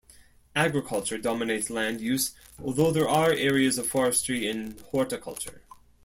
[0.55, 2.31] Agriculture dominates land use
[2.63, 5.61] although there are areas of forestry and horticulture.